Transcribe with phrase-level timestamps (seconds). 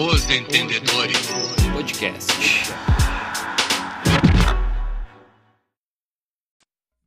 [0.00, 1.26] Os Entendedores
[1.72, 2.32] Podcast.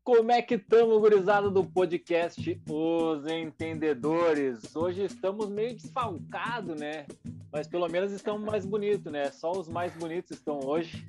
[0.03, 4.75] Como é que estamos, gurizada do podcast Os Entendedores?
[4.75, 7.05] Hoje estamos meio desfalcados, né?
[7.49, 9.31] Mas pelo menos estamos mais bonitos, né?
[9.31, 11.07] Só os mais bonitos estão hoje.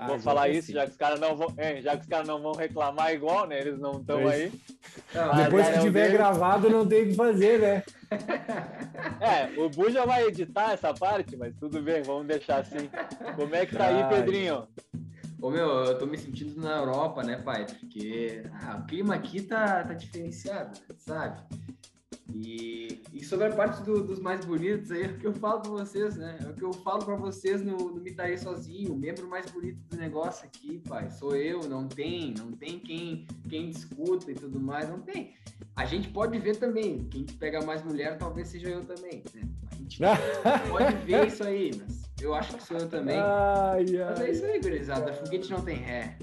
[0.00, 0.72] Ah, Vou falar isso, assim.
[0.72, 3.46] já que os caras não vão, é, já que os caras não vão reclamar igual,
[3.46, 3.60] né?
[3.60, 4.50] Eles não estão aí.
[5.36, 7.82] Depois que tiver gravado, não tem o que fazer, né?
[9.20, 12.88] É, o Bu já vai editar essa parte, mas tudo bem, vamos deixar assim.
[13.36, 14.66] Como é que tá aí, Pedrinho?
[15.42, 17.66] Ô meu, eu tô me sentindo na Europa, né, pai?
[17.66, 21.42] Porque ah, o clima aqui tá, tá diferenciado, sabe?
[22.34, 25.60] E, e sobre a parte do, dos mais bonitos aí, é o que eu falo
[25.60, 26.38] para vocês, né?
[26.44, 29.50] É o que eu falo para vocês no, no Me Daí Sozinho, o membro mais
[29.50, 34.34] bonito do negócio aqui, pai, sou eu, não tem, não tem quem, quem discuta e
[34.34, 35.34] tudo mais, não tem.
[35.76, 39.42] A gente pode ver também, quem pega mais mulher talvez seja eu também, né?
[39.70, 39.98] A gente
[40.68, 43.16] pode ver isso aí, mas eu acho que sou eu também.
[43.18, 44.10] Ai, ai.
[44.10, 46.18] Mas é isso aí, gurizada, foguete não tem ré.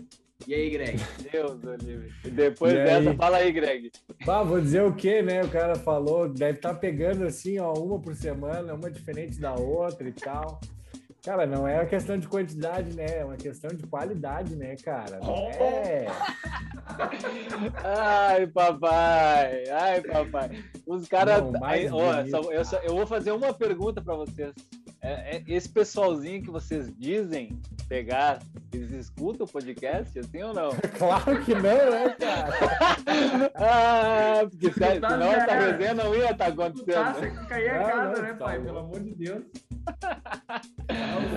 [0.48, 0.98] E aí, Greg?
[1.30, 2.10] Deus, Olivia.
[2.24, 3.16] Depois e dessa, aí?
[3.18, 3.92] fala aí, Greg.
[4.26, 5.44] Bah, vou dizer o que, né?
[5.44, 9.54] O cara falou, deve estar tá pegando assim, ó, uma por semana, uma diferente da
[9.56, 10.62] outra e tal.
[11.22, 13.18] Cara, não é uma questão de quantidade, né?
[13.18, 15.20] É uma questão de qualidade, né, cara?
[15.20, 16.06] Não é.
[17.84, 19.64] ai, papai!
[19.70, 20.64] Ai, papai!
[20.86, 21.40] Os caras.
[21.42, 24.54] Eu, eu, eu vou fazer uma pergunta para vocês.
[25.02, 28.40] É, é, esse pessoalzinho que vocês dizem pegar,
[28.74, 30.70] eles escutam o podcast, assim ou não?
[30.98, 33.52] claro que não, né, cara?
[33.56, 37.36] ah, porque se, senão essa resenha não ia estar tá acontecendo.
[37.36, 38.62] Tá, cair a casa, né, tá pai?
[38.62, 39.44] Pelo amor de Deus.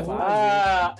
[0.08, 0.94] ah,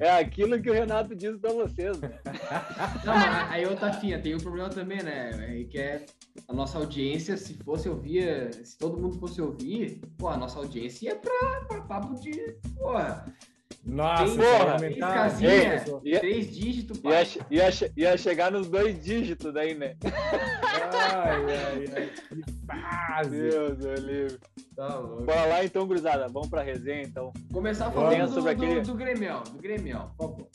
[0.00, 2.18] é aquilo que o Renato disse para vocês, né?
[3.04, 5.66] Não, mas aí, outra finha, tem um problema também, né?
[5.70, 6.06] Que é
[6.48, 11.10] a nossa audiência, se fosse ouvir, se todo mundo fosse ouvir, pô, a nossa audiência
[11.10, 13.24] ia pra, pra papo de, porra,
[13.84, 17.12] nossa, tem, porra, três casinhas, ia, três dígitos, pai.
[17.50, 19.96] Ia, ia, ia chegar nos dois dígitos daí, né?
[20.04, 23.30] Ai, ai, ai, que fase.
[23.30, 24.38] Deus, meu livro.
[24.76, 25.24] Tá louco.
[25.24, 27.32] Bora lá então, gurizada, vamos pra resenha então.
[27.52, 28.80] Começar falando do, sobre aquele...
[28.82, 30.48] do, do Grêmio, do Grêmio, por favor.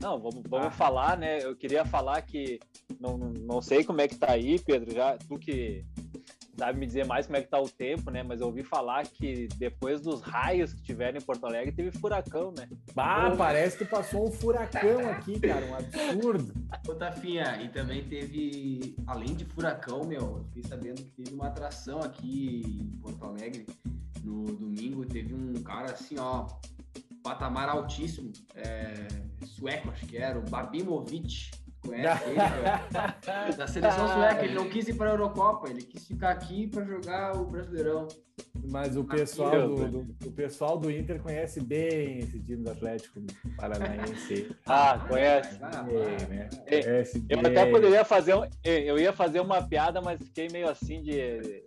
[0.00, 0.70] Não, vamos, vamos ah.
[0.70, 1.42] falar, né?
[1.42, 2.60] Eu queria falar que
[3.00, 5.84] não, não sei como é que tá aí, Pedro, já tu que
[6.60, 8.22] sabe me dizer mais como é que tá o tempo, né?
[8.22, 12.52] Mas eu ouvi falar que depois dos raios que tiveram em Porto Alegre, teve furacão,
[12.56, 12.68] né?
[12.94, 16.52] Bah, parece que passou um furacão aqui, cara, um absurdo.
[16.86, 21.46] Ô, Tafinha, e também teve, além de furacão, meu, eu fiquei sabendo que teve uma
[21.46, 23.66] atração aqui em Porto Alegre
[24.22, 26.46] no domingo, teve um cara assim, ó,
[27.22, 29.08] patamar altíssimo, é,
[29.46, 31.50] sueco, acho que era, o Babimovic.
[31.86, 36.30] Conhece ele, Da seleção sueca, ele não quis ir para a Eurocopa, ele quis ficar
[36.30, 38.08] aqui para jogar o Brasileirão.
[38.70, 43.20] Mas o pessoal do, do, o pessoal do Inter conhece bem esse time do Atlético
[43.56, 44.54] Paranaense.
[44.66, 45.58] ah, conhece.
[45.60, 46.48] Ah, bem, né?
[46.66, 47.50] conhece eu bem.
[47.50, 51.62] até poderia fazer um, eu ia fazer uma piada, mas fiquei meio assim de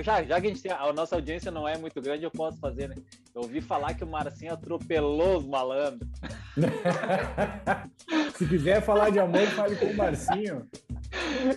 [0.00, 2.58] já, já que a gente tem, a nossa audiência não é muito grande, eu posso
[2.58, 2.94] fazer, né?
[3.34, 6.08] Eu ouvi falar que o Marcinho atropelou os malandros.
[8.36, 10.66] Se quiser falar de amor, fale com o Marcinho.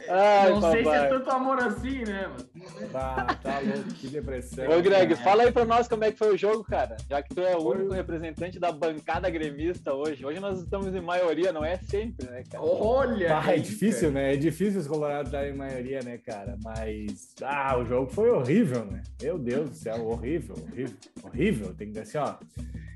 [0.09, 0.83] Ai, não papai.
[0.83, 2.89] sei se é tanto amor assim, né, mano?
[2.91, 4.65] Tá, tá louco, que depressão.
[4.65, 5.23] Ô, Greg, cara.
[5.23, 6.95] fala aí pra nós como é que foi o jogo, cara.
[7.09, 10.25] Já que tu é o único representante da bancada gremista hoje.
[10.25, 12.63] Hoje nós estamos em maioria, não é sempre, né, cara?
[12.63, 13.39] Olha!
[13.39, 14.33] Ah, é difícil, né?
[14.33, 16.57] É difícil os colorados estarem em maioria, né, cara?
[16.63, 19.01] Mas, ah, o jogo foi horrível, né?
[19.21, 21.73] Meu Deus do céu, horrível, horrível, horrível.
[21.75, 22.35] Tem que assim, ó.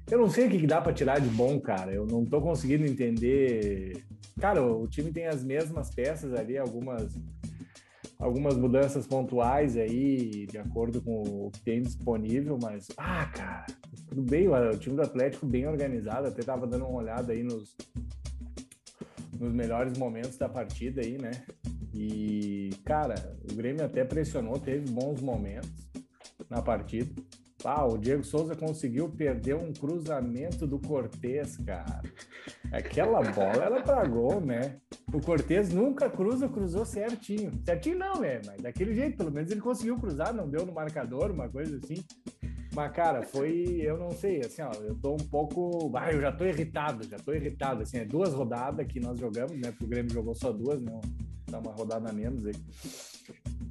[0.10, 1.92] Eu não sei o que dá para tirar de bom, cara.
[1.92, 4.06] Eu não tô conseguindo entender.
[4.40, 7.18] Cara, o time tem as mesmas peças ali, algumas
[8.18, 13.66] algumas mudanças pontuais aí, de acordo com o que tem disponível, mas ah, cara,
[14.08, 17.76] tudo bem, o time do Atlético bem organizado, até tava dando uma olhada aí nos
[19.40, 21.32] nos melhores momentos da partida aí, né?
[21.94, 23.16] E, cara,
[23.50, 25.70] o Grêmio até pressionou, teve bons momentos
[26.50, 27.10] na partida.
[27.64, 32.02] Ah, o Diego Souza conseguiu perder um cruzamento do Cortez, cara.
[32.76, 34.76] Aquela bola era para gol, né?
[35.14, 37.50] O Cortez nunca cruza, cruzou certinho.
[37.64, 38.42] Certinho não, né?
[38.46, 42.04] Mas daquele jeito, pelo menos ele conseguiu cruzar, não deu no marcador, uma coisa assim.
[42.74, 45.90] Mas, cara, foi, eu não sei, assim, ó, eu tô um pouco.
[45.96, 47.82] Ah, eu já tô irritado, já tô irritado.
[47.82, 49.72] Assim, é duas rodadas que nós jogamos, né?
[49.72, 51.00] Porque o Grêmio jogou só duas, né?
[51.50, 52.56] Dá uma rodada a menos aí.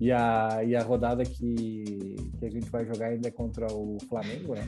[0.00, 3.98] E a, e a rodada que, que a gente vai jogar ainda é contra o
[4.08, 4.66] Flamengo, né?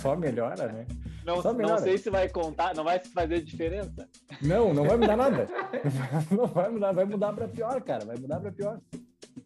[0.00, 0.86] Só melhora, né?
[1.26, 4.08] Não, não sei se vai contar, não vai fazer diferença.
[4.40, 5.48] Não, não vai mudar nada.
[6.30, 8.04] Não vai mudar, vai mudar para pior, cara.
[8.04, 8.80] Vai mudar para pior.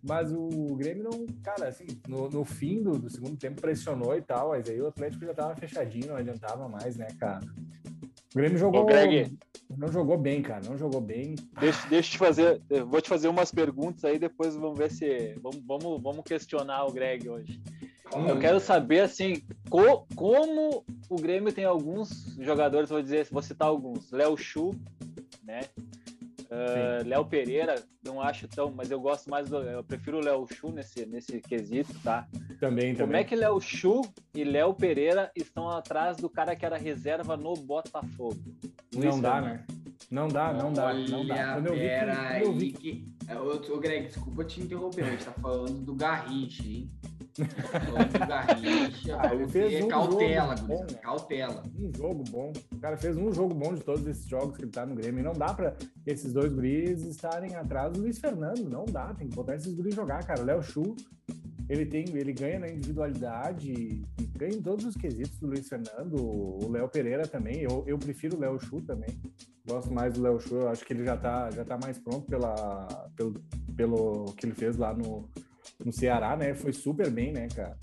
[0.02, 4.20] mas o Grêmio não, cara, assim, no, no fim do, do, segundo tempo pressionou e
[4.20, 7.40] tal, mas aí o Atlético já tava fechadinho, não adiantava mais, né, cara?
[8.34, 8.82] O Grêmio jogou.
[8.82, 9.36] Ô, Greg,
[9.76, 10.60] não jogou bem, cara.
[10.68, 11.34] Não jogou bem.
[11.58, 12.62] Deixa, deixa eu te fazer.
[12.68, 15.34] Eu vou te fazer umas perguntas aí, depois vamos ver se.
[15.42, 17.60] Vamos, vamos, vamos questionar o Greg hoje.
[18.14, 18.28] Hum.
[18.28, 23.68] Eu quero saber, assim, co, como o Grêmio tem alguns jogadores, vou dizer, vou citar
[23.68, 24.10] alguns.
[24.10, 24.74] Léo Chu,
[25.44, 25.60] né?
[26.50, 29.58] Uh, Léo Pereira, não acho tão, mas eu gosto mais do.
[29.58, 32.26] Eu prefiro o Léo Chu nesse, nesse quesito, tá?
[32.58, 33.20] Também, Como também.
[33.20, 34.02] é que Léo Chu
[34.34, 38.36] e Léo Pereira estão atrás do cara que era reserva no Botafogo?
[38.92, 39.64] Não dá, né?
[40.10, 41.54] Não dá, não dá, não dá.
[41.54, 42.72] Quando eu vi, que, eu vi...
[42.72, 43.08] que...
[43.72, 46.90] Ô, Greg, desculpa te interromper, a gente tá falando do Garrincha, hein?
[49.18, 51.62] Ah, ele fez um cautela, jogo bom, cautela.
[51.78, 52.52] Um jogo bom.
[52.72, 55.20] O cara fez um jogo bom de todos esses jogos que ele tá no Grêmio.
[55.20, 55.76] E não dá pra
[56.06, 58.68] esses dois guris estarem atrás do Luiz Fernando.
[58.68, 60.42] Não dá, tem que botar esses guris jogar, cara.
[60.42, 60.96] O Léo Chu,
[61.68, 64.04] ele tem, ele ganha na individualidade e
[64.36, 66.16] ganha em todos os quesitos do Luiz Fernando.
[66.16, 67.62] O Léo Pereira também.
[67.62, 69.10] Eu, eu prefiro o Léo Chu também.
[69.66, 70.56] Gosto mais do Léo Chu.
[70.56, 73.34] Eu acho que ele já tá, já tá mais pronto pela, pelo,
[73.76, 75.28] pelo que ele fez lá no
[75.84, 76.54] no Ceará, né?
[76.54, 77.76] Foi super bem, né, cara?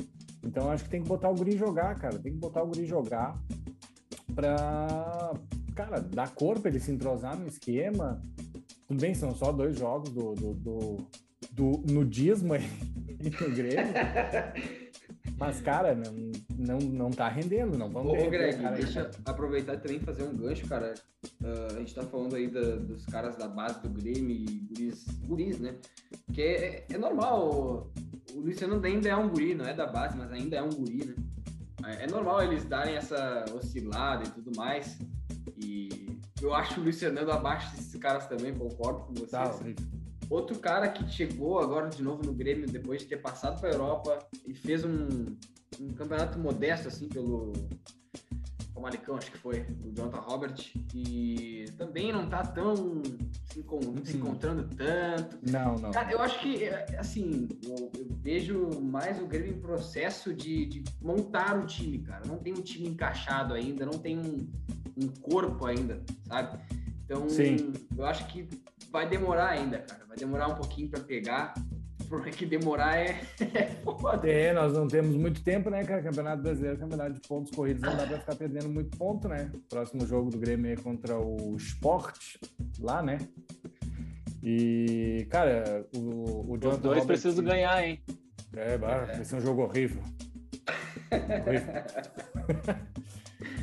[0.43, 2.17] Então acho que tem que botar o Guri jogar, cara.
[2.19, 3.37] Tem que botar o Guri jogar
[4.33, 5.33] pra,
[5.75, 8.21] cara, dar corpo, ele se entrosar no esquema.
[8.87, 10.97] Tudo bem, são só dois jogos do, do, do,
[11.51, 12.63] do nudismo aí
[13.41, 13.93] no Grêmio.
[15.37, 19.17] Mas, cara, não, não, não tá rendendo, não vamos Ô, Greg, cara, deixa cara.
[19.25, 20.95] aproveitar também fazer um gancho, cara.
[21.41, 25.05] Uh, a gente tá falando aí da, dos caras da base do Grêmio e guris,
[25.23, 25.75] guris né?
[26.33, 27.91] Que é, é normal,
[28.33, 31.05] o Luciano ainda é um guri, não é da base, mas ainda é um guri,
[31.05, 31.15] né?
[31.85, 34.97] É, é normal eles darem essa oscilada e tudo mais.
[35.57, 39.31] E eu acho o Luciano abaixo desses caras também, concordo com vocês.
[39.31, 39.53] Tá,
[40.29, 43.73] Outro cara que chegou agora de novo no Grêmio depois de ter passado para a
[43.73, 45.07] Europa e fez um,
[45.79, 47.53] um campeonato modesto assim pelo
[48.77, 50.55] Famalicão, acho que foi, o Jonathan Robert,
[50.93, 53.01] e também não tá tão
[53.51, 53.95] se, se uhum.
[54.13, 55.39] encontrando tanto.
[55.49, 55.89] Não, não.
[55.89, 60.83] Cara, eu acho que, assim, eu, eu vejo mais o Grêmio em processo de, de,
[61.01, 62.21] montar o time, cara.
[62.27, 64.47] Não tem um time encaixado ainda, não tem um,
[64.95, 66.59] um corpo ainda, sabe?
[67.03, 67.73] Então, Sim.
[67.97, 68.47] eu acho que
[68.91, 70.05] vai demorar ainda, cara.
[70.05, 71.53] Vai demorar um pouquinho para pegar.
[72.09, 73.19] Porque demorar é,
[73.53, 74.29] é foda.
[74.29, 76.01] É, nós não temos muito tempo, né, cara?
[76.01, 79.51] Campeonato Brasileiro, campeonato de pontos corridos, não dá pra ficar perdendo muito ponto, né?
[79.69, 82.37] Próximo jogo do Grêmio é contra o Sport,
[82.79, 83.19] lá, né?
[84.41, 88.01] E, cara, o, o Jonathan Os dois precisam ganhar, hein?
[88.55, 90.01] É, vai ser um jogo horrível.
[91.45, 91.83] horrível.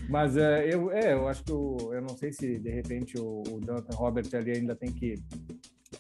[0.09, 3.43] Mas é, eu, é, eu acho que o, eu não sei se de repente o,
[3.51, 5.15] o Jonathan Robert ali ainda tem que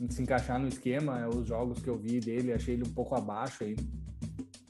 [0.08, 1.28] se encaixar no esquema.
[1.28, 3.74] Os jogos que eu vi dele, achei ele um pouco abaixo aí.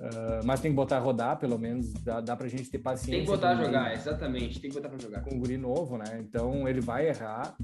[0.05, 3.13] Uh, mas tem que botar a rodar, pelo menos, dá, dá pra gente ter paciência.
[3.13, 5.23] Tem que botar a jogar, guri, exatamente, tem que botar pra jogar.
[5.23, 6.21] Com um guri novo, né?
[6.21, 7.57] Então ele vai errar,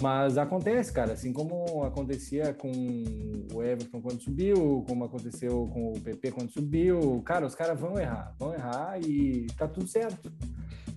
[0.00, 2.70] mas acontece, cara, assim como acontecia com
[3.52, 7.98] o Everton quando subiu, como aconteceu com o PP quando subiu, cara, os caras vão
[7.98, 10.30] errar, vão errar e tá tudo certo.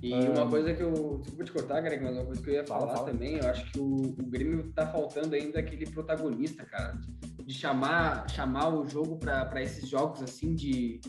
[0.02, 0.32] E ah.
[0.32, 1.20] uma coisa que eu.
[1.20, 3.12] Desculpa te cortar, Greg, mas uma coisa que eu ia falar fala, fala.
[3.12, 6.98] também, eu acho que o, o Grêmio tá faltando ainda aquele protagonista, cara.
[7.44, 11.00] De chamar, chamar o jogo para esses jogos assim de.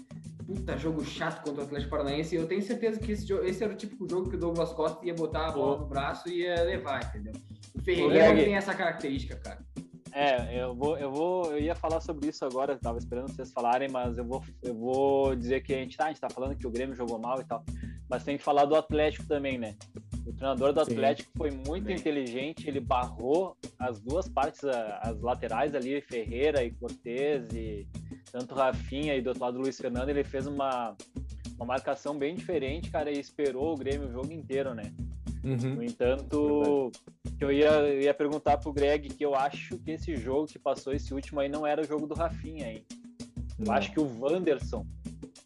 [0.46, 2.36] Puta, jogo chato contra o Atlético Paranaense.
[2.36, 5.12] Eu tenho certeza que esse, esse era o típico jogo que o Douglas Costa ia
[5.12, 7.32] botar a bola no braço e ia levar, entendeu?
[7.74, 9.58] O Ferreira não tem essa característica, cara.
[10.18, 13.52] É, eu vou, eu vou, eu ia falar sobre isso agora, eu tava esperando vocês
[13.52, 16.56] falarem, mas eu vou, eu vou dizer que a gente tá, a gente tá falando
[16.56, 17.62] que o Grêmio jogou mal e tal,
[18.08, 19.76] mas tem que falar do Atlético também, né?
[20.24, 21.38] O treinador do Atlético Sim.
[21.38, 21.96] foi muito Bem.
[21.96, 27.86] inteligente, ele barrou as duas partes, as laterais ali, Ferreira e Cortez, e
[28.30, 30.96] tanto Rafinha e do outro lado Luiz Fernando, ele fez uma,
[31.56, 34.92] uma marcação bem diferente, cara, e esperou o Grêmio o jogo inteiro, né?
[35.44, 35.76] Uhum.
[35.76, 36.90] No entanto,
[37.40, 40.92] eu ia, eu ia perguntar pro Greg que eu acho que esse jogo que passou,
[40.92, 42.84] esse último aí, não era o jogo do Rafinha, hein?
[43.58, 43.72] Eu não.
[43.72, 44.84] acho que o Wanderson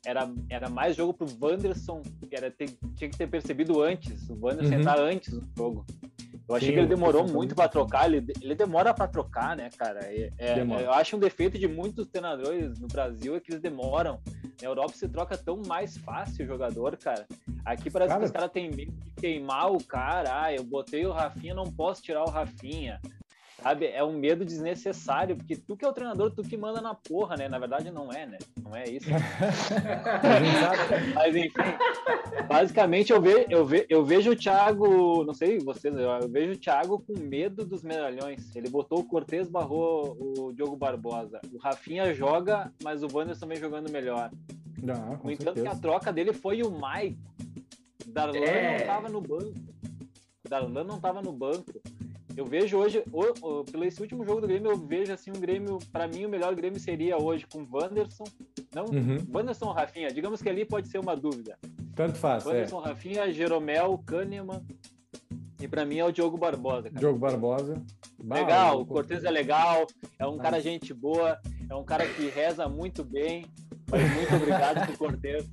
[0.05, 4.39] era, era mais jogo pro Wanderson, que era, ter, tinha que ter percebido antes, o
[4.41, 4.81] Wanderson uhum.
[4.81, 5.85] entrar antes do jogo.
[6.49, 9.71] Eu achei Sim, que ele demorou muito para trocar, ele, ele demora para trocar, né,
[9.79, 10.01] cara?
[10.03, 14.21] É, é, eu acho um defeito de muitos treinadores no Brasil é que eles demoram.
[14.61, 17.25] Na Europa se troca tão mais fácil o jogador, cara.
[17.65, 18.21] Aqui parece cara...
[18.21, 20.43] que os caras têm medo de queimar o cara.
[20.43, 23.01] Ah, eu botei o Rafinha, não posso tirar o Rafinha.
[23.63, 23.87] Sabe?
[23.87, 27.37] É um medo desnecessário, porque tu que é o treinador, tu que manda na porra,
[27.37, 27.49] né?
[27.49, 28.39] Na verdade, não é, né?
[28.63, 29.09] Não é isso.
[31.15, 31.51] Mas, enfim,
[32.49, 36.57] basicamente, eu, ve, eu, ve, eu vejo o Thiago, não sei vocês, eu vejo o
[36.57, 38.55] Thiago com medo dos medalhões.
[38.57, 41.41] Ele botou o Cortez, barrou o Diogo Barbosa.
[41.53, 44.31] O Rafinha joga, mas o Wanderson também jogando melhor.
[44.83, 45.71] Não, com no entanto, certeza.
[45.71, 47.19] que a troca dele foi o Mike.
[48.07, 48.71] Darlan É.
[48.71, 49.55] não estava no banco.
[50.49, 51.81] Darlan não estava no banco.
[52.37, 55.41] Eu vejo hoje, o- o- pelo esse último jogo do Grêmio, eu vejo assim um
[55.41, 58.25] Grêmio, para mim o melhor Grêmio seria hoje com Wanderson,
[58.75, 59.19] não, Uhum.
[59.35, 61.59] Wanderson ou Rafinha, digamos que ali pode ser uma dúvida.
[61.95, 62.49] Tanto faz, é.
[62.49, 64.63] Wanderson, Rafinha, Jeromel, Kahneman
[65.61, 66.85] e para mim é o Diogo Barbosa.
[66.89, 66.99] cara.
[67.01, 67.83] Diogo Barbosa.
[68.23, 69.87] Legal, o o Cortez é legal,
[70.19, 73.47] é um cara gente boa, é um cara que reza muito bem,
[73.91, 75.51] mas muito obrigado pro Cortez.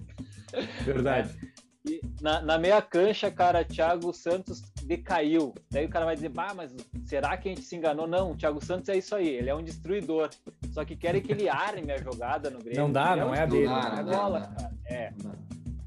[0.86, 1.34] Verdade.
[1.90, 5.54] E na, na meia cancha, cara, Thiago Santos decaiu.
[5.70, 6.74] Daí o cara vai dizer, bah, mas
[7.06, 8.08] será que a gente se enganou?
[8.08, 10.30] Não, o Thiago Santos é isso aí, ele é um destruidor.
[10.72, 12.82] Só que querem que ele arme a jogada no Grêmio.
[12.82, 13.68] Não dá, Ele não um é a Não dele.
[13.68, 14.48] não bola, não dá.
[14.48, 14.72] cara.
[14.86, 15.12] É.
[15.24, 15.38] Não dá.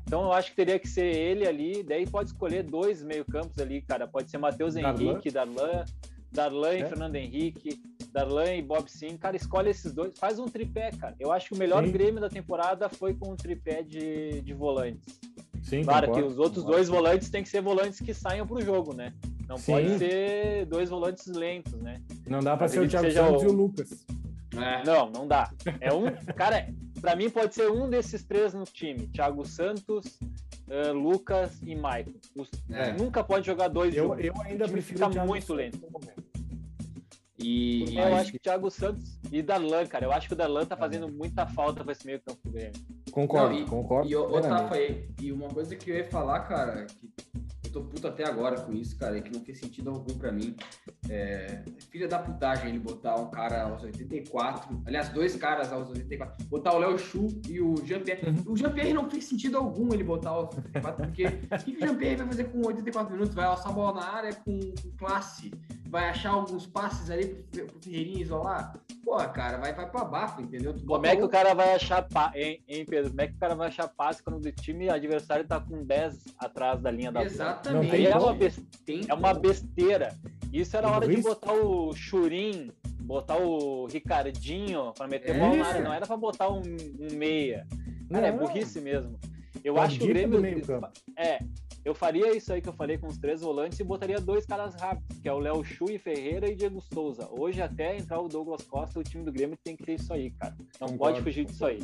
[0.07, 3.80] Então eu acho que teria que ser ele ali, daí pode escolher dois meio-campos ali,
[3.80, 4.07] cara.
[4.09, 4.75] Pode ser Matheus.
[4.75, 5.85] Henrique, Darlan,
[6.33, 6.87] Darlan e É.
[6.87, 7.80] Fernando Henrique,
[8.12, 9.16] Darlan e Bob Sim.
[9.16, 11.14] Cara, escolhe esses dois, faz um tripé, cara.
[11.21, 11.92] Eu acho que o melhor Sim.
[11.92, 15.21] Grêmio da temporada foi com um tripé de, de volantes.
[15.71, 16.77] Sim, Claro concordo, que os outros concordo.
[16.77, 19.12] dois volantes têm que ser volantes que saiam pro jogo, né?
[19.49, 19.73] Não Sim.
[19.73, 22.03] pode ser dois volantes lentos, né?
[22.27, 24.05] Não dá pra ser o Thiago Santos o- e o Lucas.
[24.57, 24.85] É.
[24.85, 25.50] Não, não dá.
[25.81, 26.69] É um, cara,
[27.00, 30.19] para mim pode ser um desses três no time: Thiago Santos,
[30.69, 32.12] eh, Lucas e Maicon.
[32.37, 32.93] Os- É.
[32.93, 35.81] Nunca pode jogar dois Eu, eu ainda prefiro fica o Thiago muito Santos lento.
[37.39, 40.05] E, eu acho que Thiago Santos e Darlan, cara.
[40.05, 42.73] Eu acho que o Darlan tá fazendo muita falta pra esse meio campo do Grêmio.
[43.11, 44.09] Concordo, Não, e- concordo.
[44.09, 44.62] E, ô, plenamente.
[44.62, 47.11] Tafa, e, e uma coisa que eu ia falar, cara, que
[47.73, 50.55] tô puto até agora com isso, cara, e que não fez sentido algum pra mim.
[51.09, 56.47] É, filha da putagem ele botar um cara aos 84, aliás, dois caras aos 84,
[56.47, 58.29] botar o Léo Chu e o Jean-Pierre.
[58.29, 58.53] Uhum.
[58.53, 61.31] O Jean-Pierre não fez sentido algum ele botar aos 84, porque o
[61.65, 63.35] que, o Jean-Pierre vai fazer com 84 minutos?
[63.35, 65.53] Vai alçar a bola na área com, com classe,
[65.89, 68.75] vai achar alguns passes ali pro, pro Ferreirinha isolar.
[69.05, 70.73] Pô, cara, vai, vai pra bafo, entendeu?
[70.75, 72.31] Tu Como é que o- cara vai achar pa...
[72.35, 73.11] hein, hein, Pedro?
[73.11, 76.27] Como é que o cara vai achar passe quando o time adversário tá com 10
[76.39, 77.31] atrás da linha da bola?
[77.61, 78.07] Exatamente.
[78.07, 80.19] É uma, bes- Tem é uma besteira.
[80.52, 82.71] Isso era hora de botar o Churim,
[83.02, 85.81] botar o Ricardinho pra meter É bola na área.
[85.83, 87.67] Não era pra botar um, um meia.
[88.11, 89.19] Cara, é burrice mesmo.
[89.62, 90.40] Eu Uma acho que o Grêmio.
[91.17, 91.38] É,
[91.85, 94.75] eu faria isso aí que eu falei com os três volantes e botaria dois caras
[94.75, 97.29] rápidos, que é o Léo Chu e Ferreira e Diego Souza.
[97.31, 100.31] Hoje, até entrar o Douglas Costa, o time do Grêmio tem que ter isso aí,
[100.31, 100.57] cara.
[100.81, 101.81] Não Concordo, pode fugir disso aí.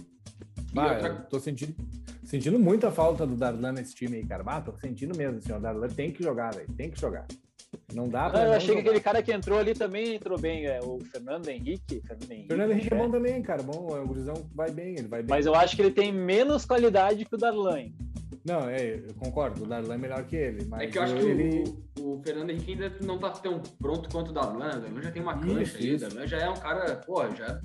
[0.72, 1.74] Bah, E outra- tô sentindo,
[2.26, 4.42] sentindo muita falta do Darlan nesse time aí, cara.
[4.42, 7.26] Bah, tô sentindo mesmo, assim, o Darlan tem que jogar, velho, tem que jogar.
[7.92, 8.90] Não dá pra Ah, eu achei que jogar.
[8.90, 12.00] aquele cara que entrou ali também entrou bem, é, o Fernando Henrique.
[12.06, 13.00] Fernando Henrique, Fernando Henrique é é.
[13.00, 15.30] bom também, cara, bom, o gurizão vai bem, ele vai bem.
[15.30, 17.78] Mas eu acho que ele tem menos qualidade que o Darlan.
[17.80, 17.94] hein?
[18.44, 21.14] Não, é, eu concordo, o Darlan é melhor que ele, mas É que eu acho
[21.16, 21.64] que ele...
[21.98, 24.68] o, o Fernando Henrique ainda não tá tão pronto quanto o Darlan.
[24.68, 25.94] O Darlan já tem uma cancha Isso, aí.
[25.94, 25.98] O.
[25.98, 27.60] Darlan já é um cara, pô, já.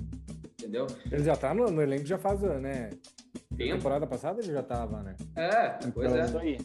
[0.58, 0.86] Entendeu?
[1.10, 2.90] ele já tá no, no elenco já faz, né?
[3.56, 3.76] Tempo.
[3.76, 5.14] Temporada passada ele já tava, né?
[5.36, 6.24] É, pois Então, é.
[6.24, 6.58] Isso aí.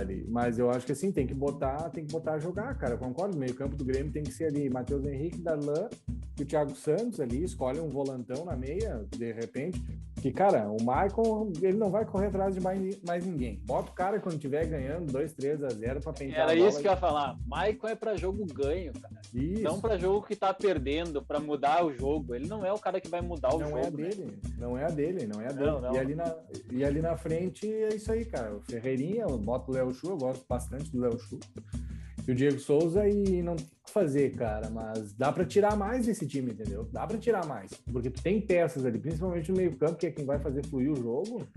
[0.00, 0.26] ali.
[0.28, 2.94] Mas eu acho que assim, tem que botar, tem que botar a jogar, cara.
[2.94, 3.36] Eu concordo.
[3.36, 5.88] O meio-campo do Grêmio tem que ser ali Matheus Henrique, Darlan
[6.38, 9.82] e o Thiago Santos ali, escolhe um volantão na meia, de repente.
[10.20, 13.60] Que, cara, o Michael, ele não vai correr atrás de mais, mais ninguém.
[13.64, 16.88] Bota o cara quando tiver ganhando 2, 3 a 0 pra pentear Era isso que
[16.88, 17.38] eu ia falar.
[17.46, 19.20] Maicon é pra jogo ganho, cara.
[19.32, 19.62] Isso.
[19.62, 22.34] Não pra jogo que tá perdendo, pra mudar o jogo.
[22.34, 23.78] Ele não é o cara que vai mudar o Não jogo.
[23.78, 23.96] é a né?
[23.96, 25.70] dele, não é a dele, não é a dele.
[25.70, 25.94] Não, não.
[25.94, 26.34] E, ali na,
[26.72, 28.54] e ali na frente é isso aí, cara.
[28.56, 31.38] O Ferreirinha, eu boto o Léo Chu, eu gosto bastante do Léo Chu.
[32.28, 35.74] E o Diego Souza e não tem o que fazer, cara, mas dá pra tirar
[35.74, 36.86] mais desse time, entendeu?
[36.92, 40.26] Dá pra tirar mais, porque tu tem peças ali, principalmente no meio-campo, que é quem
[40.26, 41.48] vai fazer fluir o jogo.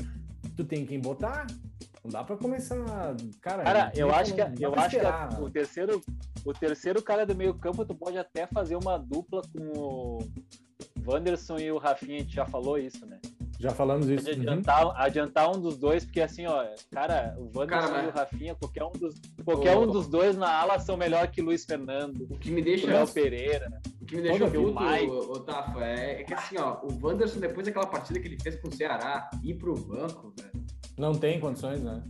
[0.55, 1.45] Tu tem quem botar.
[2.01, 2.77] Não dá pra começar,
[3.41, 3.63] cara.
[3.63, 5.41] Cara, eu acho que, eu acho que esperar.
[5.41, 6.01] o terceiro,
[6.45, 10.19] o terceiro cara do meio campo, tu pode até fazer uma dupla com o
[11.05, 13.19] Wanderson e o Rafinha, a gente já falou isso, né?
[13.62, 14.25] Já falamos isso.
[14.25, 14.41] Pode uhum.
[14.53, 18.84] adiantar, adiantar um dos dois, porque assim, ó, cara, o Wanderson e o Rafinha, qualquer
[18.86, 22.50] um dos, qualquer um dos dois na ala são melhor que Luiz Fernando, O que
[22.50, 22.88] me o deixa.
[22.88, 23.72] Léo Pereira.
[24.01, 27.06] O que me deixou Toda puto, ô, ô, Tafa, é, é que assim, ó, o
[27.06, 30.65] Wanderson, depois daquela partida que ele fez com o Ceará, ir pro banco, velho.
[30.98, 32.01] Não tem condições, né?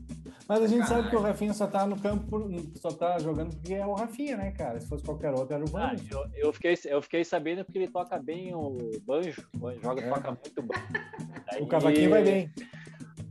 [0.48, 0.98] Mas a gente Caralho.
[1.04, 3.94] sabe que o Rafinha só tá no campo, por- só tá jogando porque é o
[3.94, 4.80] Rafinha, né, cara?
[4.82, 6.18] Se fosse qualquer outro, era o Ah, Wanderson.
[6.36, 9.48] eu, eu, fiquei, eu fiquei sabendo porque ele toca bem o banjo,
[9.82, 10.10] joga, É.
[10.10, 10.62] toca muito
[11.60, 12.52] O cavaquinho vai bem.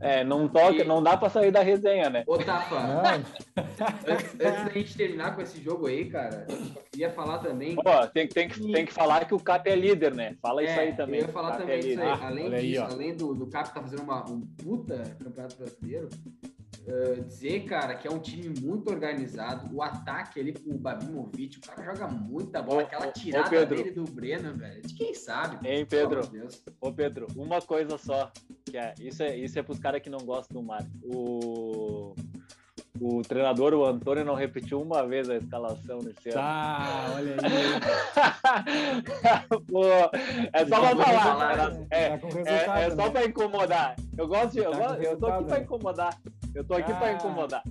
[0.03, 2.23] É, não toca, E- não dá pra sair da resenha, né?
[2.25, 3.33] Ô, Tafa, Não, antes,
[4.41, 7.75] antes da gente terminar com esse jogo aí, cara, eu só queria queria falar também.
[7.75, 10.35] Pô, tem, tem, que, tem que falar que o Cap é líder, né?
[10.41, 11.19] Fala isso É, aí também.
[11.19, 12.07] Eu ia falar Cap também é isso aí.
[12.07, 12.85] Ah, além aí, disso, ó.
[12.87, 16.09] além do, do Cap tá fazendo uma, um puta campeonato brasileiro,
[16.87, 19.73] eh, dizer, cara, que é um time muito organizado.
[19.75, 22.81] O ataque ali com o Babimovic, o cara joga muita bola.
[22.81, 23.75] Ô, Aquela ô, ô, tirada Pedro.
[23.75, 24.81] dele do Breno, velho.
[24.81, 25.67] De quem sabe?
[25.67, 26.21] Hein, Pedro?
[26.79, 28.31] Ô Pedro, uma coisa só,
[28.65, 30.89] que é, isso é, isso é pros caras que não gostam do Mário.
[31.03, 32.15] O,
[32.99, 36.33] o treinador, o Antônio, não repetiu uma vez a escalação nesse ano.
[36.37, 37.41] Tá, olha aí.
[39.71, 39.83] Pô,
[40.53, 41.51] é só pra Vou falar.
[41.53, 41.87] era- né?
[41.89, 43.09] é, Tá é, é só né?
[43.09, 43.95] pra incomodar.
[44.17, 44.59] Eu gosto de.
[44.59, 45.63] Eu, Tá gosto- com eu tô aqui resultado, pra né?
[45.63, 46.17] incomodar.
[46.53, 47.13] Eu tô aqui pra Ah.
[47.13, 47.63] incomodar.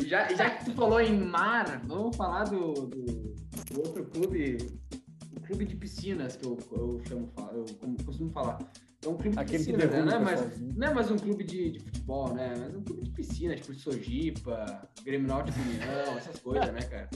[0.00, 4.56] E já, já que tu falou em mar, vamos falar do, do, do outro clube,
[5.36, 7.64] o clube de piscinas que eu, eu chamo, eu
[8.04, 8.58] costumo falar.
[9.04, 10.02] É um clube de Aquele que piscinas, né?
[10.02, 12.54] Não é mais, não é mais um clube de, de futebol, né?
[12.58, 17.08] Mas um clube de piscina, tipo de Sojipa, Grêmio Náutico União, essas coisas, né, cara?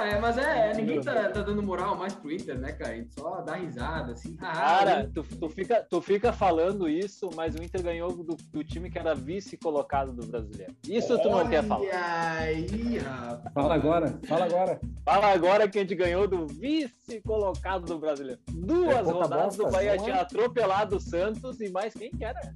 [0.00, 2.92] Ah, é, mas é, ninguém tá, tá dando moral mais pro Inter, né, cara?
[2.92, 4.34] A gente só dá risada, assim.
[4.40, 8.64] Ah, Cara, tu, tu, fica, tu fica falando isso, mas o Inter ganhou do, do
[8.64, 10.74] time que era vice-colocado do brasileiro.
[10.88, 11.80] Isso tu não quer falar.
[11.80, 13.52] Olha aí, rapaz.
[13.52, 14.80] Fala agora, fala agora.
[15.04, 18.40] Fala agora que a gente ganhou do vice-colocado do brasileiro.
[18.50, 19.98] Duas É rodadas bosta, do Bahia é?
[19.98, 22.54] tinha atropelado o Santos e mais quem que era?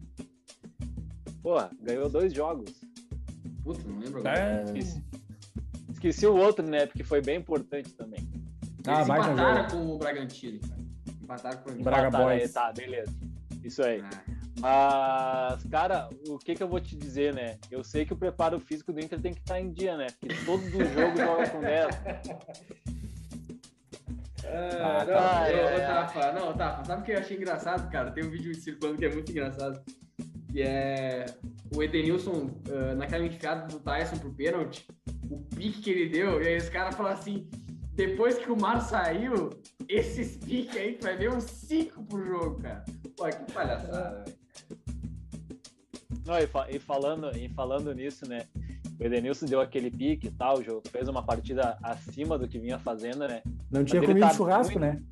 [1.43, 2.71] Porra, ganhou dois jogos.
[3.63, 4.39] Puta, não lembro agora.
[4.39, 4.65] É.
[4.65, 5.05] Esqueci.
[6.09, 6.85] Esqueci o outro, né?
[6.87, 8.21] Porque foi bem importante também.
[8.87, 9.71] Ah, Eles com empataram jogo.
[9.71, 10.81] com o Bragantino, cara.
[11.23, 11.85] Empataram com o Bragantino.
[11.85, 12.53] Braga Empataram aí, Boys.
[12.53, 13.13] Tá, beleza.
[13.63, 14.03] Isso aí.
[14.63, 17.57] Ah, Mas, cara, o que que eu vou te dizer, né?
[17.71, 20.09] Eu sei que o preparo físico do Inter tem que estar em dia, né?
[20.21, 21.87] Porque todo do jogo joga com 10.
[24.47, 25.87] Ah, Ah, não, tá, eu- é.
[25.87, 28.11] Tafa, não, Tafa, sabe o que eu achei engraçado, cara?
[28.11, 29.83] Tem um vídeo circulando que é muito engraçado.
[30.53, 31.25] Que é
[31.75, 34.87] o Edenilson, ah, naquela enfiada do Tyson pro pênalti,
[35.35, 37.49] o pique que ele deu, e aí os caras falam assim:
[37.95, 39.51] depois que o Mar saiu,
[39.89, 42.85] esses piques aí, tu vai ver uns 5 pro jogo, cara.
[43.17, 44.37] Pô, que palhaçada, velho.
[46.27, 48.47] Não, e, fa- e falando, e falando nisso, né?
[48.99, 52.59] O Edenilson deu aquele pique e tal, o jogo, fez uma partida acima do que
[52.59, 53.43] vinha fazendo, né?
[53.71, 55.03] Não tinha Mas ele comido tá churrasco, muito- né?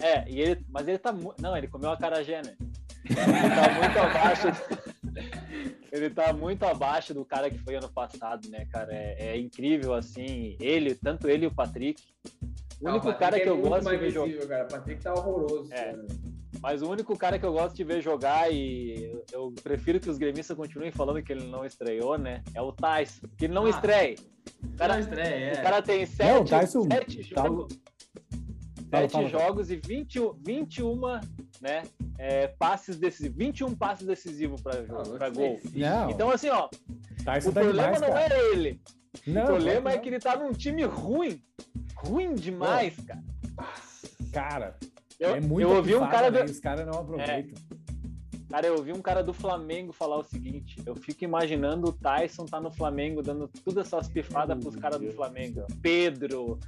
[0.00, 1.40] É, e ele, mas ele tá muito.
[1.40, 2.54] Não, ele comeu a carajé, né?
[3.04, 4.48] Ele tá muito abaixo.
[5.92, 8.92] Ele tá muito abaixo do cara que foi ano passado, né, cara?
[8.94, 10.56] É, é incrível, assim.
[10.58, 12.02] Ele, tanto ele e o Patrick.
[12.80, 14.46] O Não, único Patrick cara é que eu muito gosto de ver jogar.
[14.48, 14.64] cara.
[14.64, 15.72] O Patrick tá horroroso.
[15.72, 15.84] É.
[15.84, 16.06] cara.
[16.60, 20.08] Mas o único cara que eu gosto de ver jogar e eu- eu prefiro que
[20.08, 22.42] os gremistas continuem falando que ele não estreou, né?
[22.54, 23.26] É o Tyson.
[23.36, 23.70] Que ele não Ah.
[23.70, 24.14] estreia.
[24.64, 25.52] O cara, Não estreia, é.
[25.60, 27.80] o cara tem sete, Não, o Tyson sete tá- jogos.
[28.90, 29.28] Fala, Sete fala.
[29.28, 31.20] jogos e 21, 21
[31.62, 31.84] né,
[32.18, 33.38] é, passes decisivos.
[33.38, 34.80] 21 passes decisivos para
[35.20, 35.60] Ah, gol.
[35.72, 36.68] Não, Então, assim, ó,
[37.24, 38.34] Tyson o tá problema demais, não cara.
[38.34, 38.80] é ele.
[39.26, 41.40] Não, o problema claro é que ele tá num time ruim.
[41.94, 43.22] Ruim demais, cara.
[44.32, 44.76] Cara,
[45.20, 46.42] Eu, é muito eu ouvi um cara né?
[46.42, 47.54] do, Os caras não aproveitam.
[48.50, 52.44] Cara, eu ouvi um cara do Flamengo falar o seguinte: eu fico imaginando o Tyson
[52.44, 55.64] tá no Flamengo dando todas essas pifadas pros caras do Flamengo.
[55.80, 56.58] Pedro,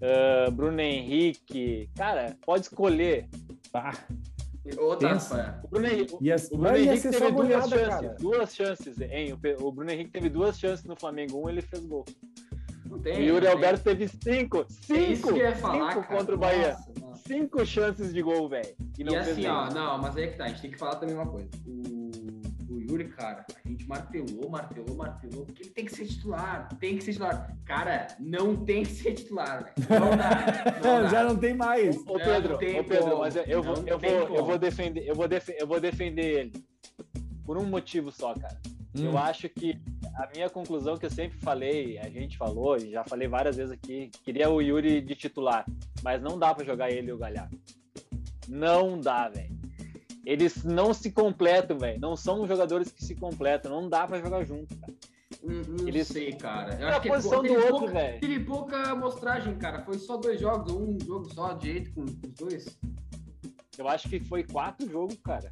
[0.00, 1.90] ah, Bruno Henrique.
[1.96, 3.28] Cara, pode escolher.
[4.98, 5.36] Pensa.
[5.36, 5.60] Tafa.
[5.64, 7.88] O Bruno Henrique, o Bruno Henrique teve duas chances.
[7.88, 8.16] cara.
[8.20, 9.38] Duas chances, hein?
[9.60, 11.42] O Bruno Henrique teve duas chances no Flamengo.
[11.42, 12.04] Um ele fez gol.
[12.84, 13.16] Não tem.
[13.18, 13.50] o Yuri não tem.
[13.50, 14.66] Alberto teve cinco.
[14.90, 15.36] É isso Cinco!
[15.36, 16.18] ia falar, cinco cara.
[16.18, 16.72] contra o Bahia.
[16.72, 17.22] Nossa, nossa.
[17.28, 18.74] Cinco chances de gol, velho.
[18.98, 20.70] E E, não fez assim, ó, não, mas aí é que tá, a gente tem
[20.70, 21.48] que falar também uma coisa.
[21.66, 22.10] O
[22.98, 27.04] Yuri, cara, a gente martelou, martelou, martelou, porque ele tem que ser titular, tem que
[27.04, 27.56] ser titular.
[27.64, 30.00] Cara, não tem que ser titular, velho.
[30.00, 31.08] Não dá, não dá.
[31.08, 31.96] Já não tem mais.
[32.06, 35.14] Ô Pedro, ô Pedro, como, mas eu, eu vou, eu vou, eu vou defender, eu
[35.14, 36.64] vou, defe- eu vou defender ele
[37.44, 38.58] por um motivo só, cara.
[38.94, 39.18] Eu Hum.
[39.18, 39.78] acho que
[40.16, 43.70] a minha conclusão que eu sempre falei, a gente falou e já falei várias vezes
[43.72, 45.64] aqui, queria o Yuri de titular,
[46.02, 47.56] mas não dá pra jogar ele e o Galhardo.
[48.48, 49.57] Não dá, velho.
[50.28, 51.98] Eles não se completam, velho.
[51.98, 53.70] Não são jogadores que se completam.
[53.72, 54.92] Não dá pra jogar junto, cara.
[55.42, 56.74] Não, não Ele- sei, cara.
[56.74, 58.20] Eu É a acho que ele posição do outro, velho.
[58.20, 59.80] Teve pouca amostragem, cara.
[59.86, 62.78] Foi só dois jogos, um jogo só direito com os dois.
[63.78, 65.50] Eu acho que foi quatro jogos, cara.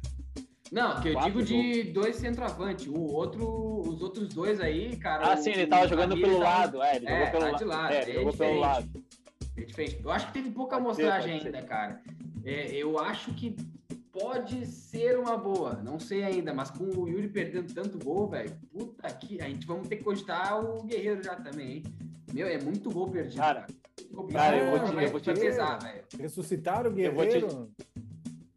[0.71, 2.87] Não, que eu digo de dois centroavante.
[2.87, 5.31] O outro, os outros dois aí, cara.
[5.31, 6.83] Ah, sim, ele tava jogando Ramires pelo tava- lado.
[6.83, 7.57] É, ele É, jogou pelo tá lado.
[7.57, 8.59] de lado, É, ele é jogou pelo diferente.
[8.59, 9.03] lado.
[9.57, 9.99] É diferente.
[10.03, 11.99] Eu acho que teve pouca amostragem ainda, cara.
[12.45, 13.55] É, eu acho que
[14.19, 15.73] pode ser uma boa.
[15.83, 18.51] Não sei ainda, mas com o Yuri perdendo tanto gol, velho.
[18.71, 19.41] Puta que.
[19.41, 21.83] A gente vamos ter que cogitar o Guerreiro já também, hein?
[22.33, 23.65] Meu, é muito gol perdido, Cara,
[24.31, 24.57] cara.
[24.57, 26.03] Eu vou te- vai- eu vou te vai dizer- pesar, velho.
[26.19, 27.71] Ressuscitaram o Eu vou te- Guerreiro.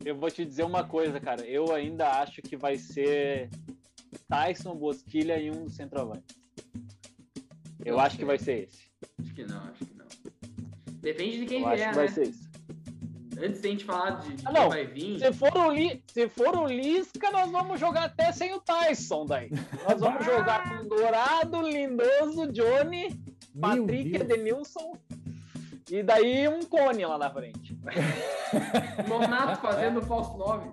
[0.04, 1.42] Eu vou te dizer uma coisa, cara.
[1.46, 3.50] Eu ainda acho que vai ser
[4.28, 6.34] Tyson, Bosquilha e um do centroavante.
[7.84, 8.26] Eu Não acho que sei.
[8.26, 8.90] vai ser esse.
[9.20, 10.06] Acho que não, acho que não.
[11.00, 12.12] Depende de quem Eu acho vier, que vai né?
[12.12, 12.49] ser isso.
[13.42, 14.68] Antes de a gente falar de, de Ah, quem não.
[14.68, 15.18] vai vir.
[15.18, 16.04] Se for, o Li...
[16.12, 19.50] Se for o Lisca, nós vamos jogar até sem o Tyson daí.
[19.88, 23.08] Nós vamos jogar com Dourado, Lindoso, Johnny,
[23.54, 24.22] Meu Patrick, Deus.
[24.22, 24.92] Edenilson
[25.90, 27.76] e daí um cone lá na frente.
[29.08, 30.70] Nonato fazendo falso 9.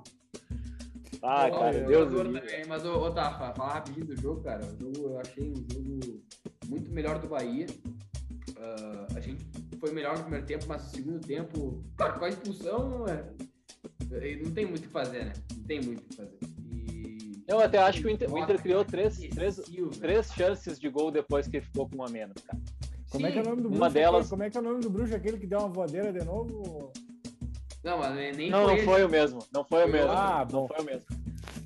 [1.23, 4.41] Ah, Ó, cara, o Deus do também, Mas, ô, ô Tafa, falar rapidinho do jogo,
[4.43, 4.63] cara.
[4.63, 6.21] O jogo, eu achei um jogo
[6.67, 7.65] muito melhor do Bahia.
[8.59, 9.43] Ah, a gente
[9.79, 14.51] foi melhor no primeiro tempo, mas no segundo tempo, claro, com a expulsão, é, não
[14.51, 15.33] tem muito o que fazer, né?
[15.57, 16.37] Não tem muito o que fazer.
[16.71, 17.43] E...
[17.47, 19.61] Eu até acho que o Inter, o Inter criou três, três,
[19.99, 22.61] três chances de gol depois que ficou com uma menos, cara.
[23.09, 23.93] Como é que é o nome do uma bruxo?
[23.93, 25.15] delas- aquele- Como é que é o nome do bruxo?
[25.15, 26.91] Aquele que deu uma voadeira de novo?
[27.83, 28.83] Não, mas nem Não, não esse.
[28.83, 29.39] foi o mesmo.
[29.53, 30.11] Não foi o Foi mesmo.
[30.11, 30.67] Ah, não bom.
[30.67, 31.05] foi o mesmo.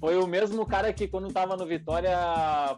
[0.01, 2.17] Foi o mesmo cara que quando tava no Vitória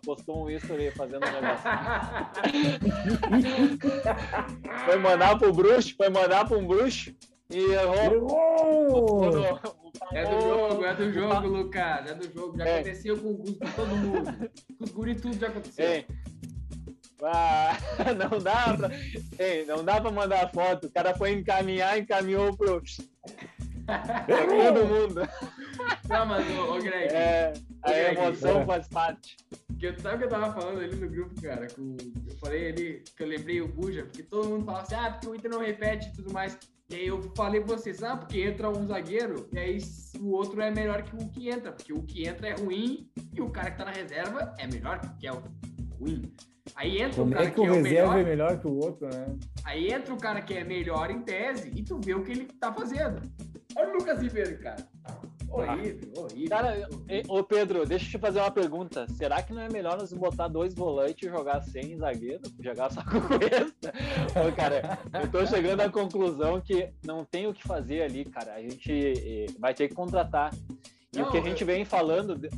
[0.06, 1.64] postou um history fazendo um negócio.
[4.86, 7.16] foi mandar pro bruxo, foi mandar pra um bruxo
[7.50, 9.32] e errou.
[9.32, 9.60] Errou!
[10.12, 12.12] É do jogo, é do jogo, Lucas.
[12.12, 12.58] É do jogo.
[12.58, 12.74] Já É.
[12.76, 14.50] aconteceu com, com todo mundo.
[14.78, 15.90] Com os guri tudo já aconteceu.
[15.90, 16.06] Ei.
[17.24, 17.78] Ah,
[18.20, 18.92] não dá pra,
[19.40, 20.88] ei, não dá pra mandar foto.
[20.88, 22.82] O cara foi encaminhar, encaminhou pro
[23.86, 25.22] todo mundo.
[26.10, 28.66] Não, mas, ô, ô Greg, É, a Greg, emoção é.
[28.66, 29.38] faz parte.
[29.80, 31.68] que eu, sabe o que eu tava falando ali no grupo, cara?
[31.76, 31.98] Com,
[32.30, 35.28] eu falei ali que eu lembrei o Buja, porque todo mundo fala assim, ah, porque
[35.28, 36.58] o Inter não repete e tudo mais.
[36.90, 39.78] E aí eu falei pra vocês, ah, porque entra um zagueiro, e aí
[40.20, 43.42] o outro é melhor que o que entra, porque o que entra é ruim e
[43.42, 45.42] o cara que tá na reserva é melhor que é o
[46.00, 46.32] ruim.
[46.76, 48.60] Aí entra Como o cara é que que o é o reserva melhor, é melhor
[48.60, 49.36] que o outro, né?
[49.66, 52.46] aí entra o cara que é melhor em tese e tu vê o que ele
[52.46, 53.22] tá fazendo.
[53.76, 54.88] Olha o Lucas Ribeiro, cara.
[55.50, 56.50] Horrível, horrível.
[56.50, 56.90] Cara,
[57.28, 59.06] ô Pedro, deixa eu te fazer uma pergunta.
[59.10, 62.42] Será que não é melhor nós botar dois volantes e jogar sem zagueiro?
[62.60, 63.94] Jogar só com esta?
[64.48, 68.56] Ô, cara, eu tô chegando à conclusão que não tem o que fazer ali, cara.
[68.56, 70.52] A gente eh, vai ter que contratar.
[71.14, 72.50] E Não, o que a gente eu- vem falando, de-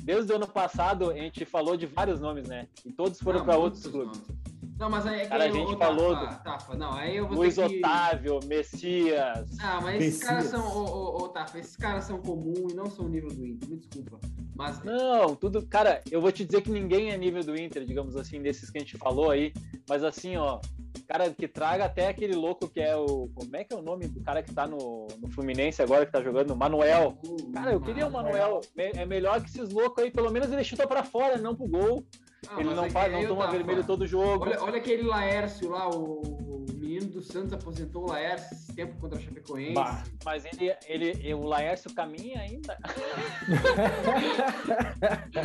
[0.00, 2.68] desde o ano passado, a gente falou de vários nomes, né?
[2.86, 4.16] E todos foram para outros clubes.
[4.18, 4.43] nomes.
[4.78, 7.36] Não, mas aí é que Cara, a gente falou Tafa, Tafa, não, aí eu vou
[7.38, 7.78] Luiz ter que...
[7.78, 9.56] Otávio, Messias.
[9.60, 10.24] Ah, mas esses Messias.
[10.24, 13.46] caras são, ô, ô, ô, Tafa, esses caras são comuns e não são nível do
[13.46, 14.18] Inter, me desculpa.
[14.56, 15.66] Mas, Não, tudo.
[15.66, 18.78] Cara, eu vou te dizer que ninguém é nível do Inter, digamos assim, desses que
[18.78, 19.52] a gente falou aí.
[19.88, 20.60] Mas assim, ó,
[21.08, 23.28] cara que traga até aquele louco que é o.
[23.34, 26.12] Como é que é o nome do cara que tá no, no Fluminense agora, que
[26.12, 26.54] tá jogando?
[26.56, 27.18] Manuel.
[27.52, 28.60] Cara, eu queria o Manuel.
[28.76, 31.66] Me- É melhor que esses loucos aí, pelo menos ele chuta pra fora, não pro
[31.68, 32.06] gol.
[32.50, 34.44] Ah, ele não, é faz, não toma tava- vermelho todo jogo.
[34.44, 38.98] Olha, olha aquele Laércio lá, o, o menino do Santos aposentou o Laércio esse tempo
[39.00, 39.72] contra a Chapecoense.
[39.74, 40.02] Bah.
[40.24, 42.76] Mas ele, ele, o Laércio caminha ainda.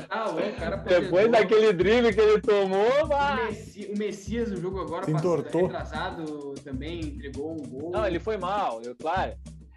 [0.09, 1.01] Ah, o cara aposentou.
[1.01, 3.45] Depois daquele drible que ele tomou, O, vai.
[3.47, 7.91] Messi- o Messias, no jogo agora, passado, retrasado, também entregou um gol.
[7.91, 9.33] Não, ele foi mal, eu, claro.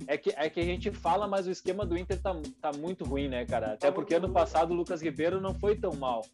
[0.09, 3.05] É que, é que a gente fala, mas o esquema do Inter tá, tá muito
[3.05, 3.75] ruim, né, cara?
[3.75, 6.27] Até Tá porque ano passado o Lucas Ribeiro não foi tão mal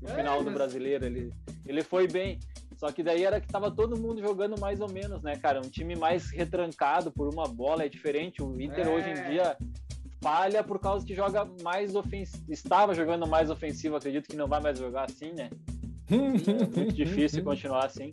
[0.00, 1.04] no É, final do mas- brasileiro.
[1.04, 1.32] Ele,
[1.66, 2.38] ele foi bem.
[2.76, 5.58] Só que daí era que tava todo mundo jogando mais ou menos, né, cara?
[5.58, 8.42] Um time mais retrancado por uma bola, é diferente.
[8.42, 8.90] O Inter É.
[8.90, 9.56] hoje em dia
[10.22, 12.42] falha por causa que joga mais ofensivo.
[12.50, 15.50] Estava jogando mais ofensivo, acredito que não vai mais jogar assim, né?
[16.10, 16.16] É
[16.74, 18.10] muito difícil continuar assim.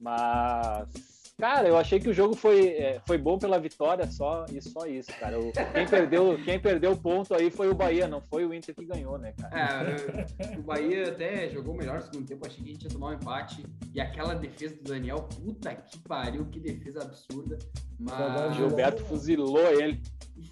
[0.00, 4.60] Mas, cara, eu achei que o jogo foi, é, foi bom pela vitória só e
[4.60, 5.38] só isso, cara.
[5.38, 8.74] O- quem, perdeu, quem perdeu o ponto aí foi o Bahia, não foi o Inter
[8.74, 9.96] que ganhou, né, cara?
[10.38, 13.10] É, o Bahia até jogou melhor no segundo tempo, achei que a gente ia tomar
[13.10, 13.64] um empate.
[13.94, 17.58] E aquela defesa do Daniel, puta que pariu, que defesa absurda.
[17.98, 18.56] Mas.
[18.56, 20.00] Gilberto fuzilou ele.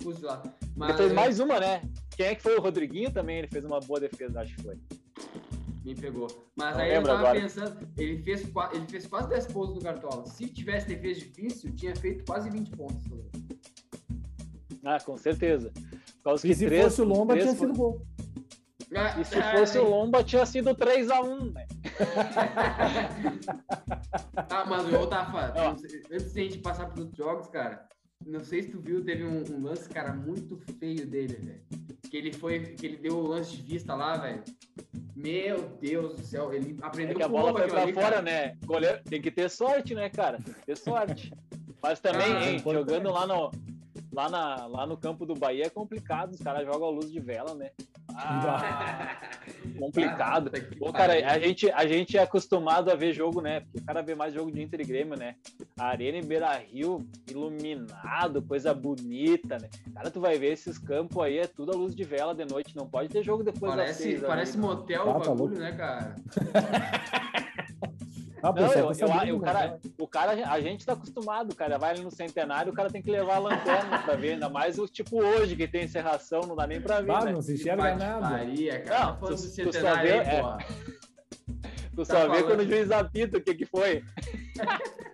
[0.03, 0.43] Fuzilar.
[0.45, 1.83] Ele Mas fez mais uma, né?
[2.17, 3.39] Quem é que foi o Rodriguinho também?
[3.39, 4.77] Ele fez uma boa defesa, acho que foi.
[5.87, 6.27] Me pegou.
[6.57, 7.41] Mas Não aí eu tava agora.
[7.41, 10.27] pensando, ele fez, ele fez quase 10 pontos no Cartola.
[10.27, 13.05] Se tivesse defesa difícil, tinha feito quase 20 pontos.
[14.85, 15.73] Ah, com certeza.
[16.27, 18.05] E que se três- fosse o Lomba, três tinha sido gol.
[18.95, 21.67] Ah, E se fosse o Lomba, tinha sido 3x1, né?
[24.51, 25.53] Ah, mas o Tafa,
[26.11, 27.87] antes de a gente passar para outros jogos, cara,
[28.25, 31.63] não sei se tu viu, teve um, um lance, cara, muito feio dele, velho.
[32.11, 34.43] Que ele foi, que ele deu o lance de vista lá, velho.
[35.17, 38.23] Meu Deus do céu, ele É aprendeu que a bola foi pra ali, fora, cara.
[38.23, 38.57] né?
[38.67, 40.37] Goleiro tem que ter sorte, né, cara?
[40.43, 41.33] Tem que ter sorte.
[41.83, 43.51] Mas também, Ah, hein, jogando lá no,
[44.13, 46.33] lá, na, lá no campo do Bahia é complicado.
[46.35, 47.71] Os caras jogam a luz de vela, né?
[48.19, 49.17] Ah,
[49.79, 50.51] complicado.
[50.79, 53.61] Pô, cara, a gente, a gente é acostumado a ver jogo, né?
[53.61, 55.35] Porque o cara vê mais jogo de Inter e Grêmio, né?
[55.79, 59.69] A Arena em Beira Rio, iluminado, coisa bonita, né?
[59.95, 62.75] Cara, tu vai ver esses campos aí, é tudo a luz de vela de noite.
[62.77, 64.21] Não pode ter jogo depois das Parece, seis.
[64.23, 65.55] parece ali, motel o tá bagulho, louco.
[65.59, 66.15] né, cara?
[68.49, 71.79] Ah, Não, eu, tá eu- sabendo, o, cara, o cara, a gente tá acostumado, cara.
[71.79, 74.35] Vai ali no centenário, o cara tem que levar a lanterna pra ver.
[74.35, 77.33] Ainda mais o tipo hoje, que tem encerração, não dá nem pra ver, Ah, né?
[77.33, 78.21] não se enxerga nada.
[78.21, 79.01] patifaria, cara.
[79.07, 80.43] Não, Tá tu- tu só centenário vê- aí, é.
[81.97, 84.05] Tu tá só vê quando o juiz apita o que que foi.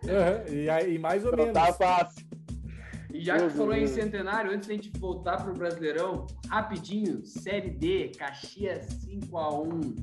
[0.09, 1.53] Aham, E, aí- e mais ou Não menos.
[1.55, 2.27] tá fácil.
[3.13, 3.91] E já que Deus falou em Deus.
[3.91, 9.95] centenário, antes da gente voltar pro Brasileirão, rapidinho, Série D, Caxias 5x1.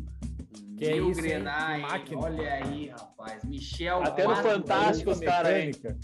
[0.79, 1.21] Que Mil isso?
[1.21, 2.21] Grenai, Máquina.
[2.21, 3.43] olha aí, rapaz.
[3.43, 5.65] Michel Até no Fantástico, os caras, hein?
[5.67, 5.97] Mecânica.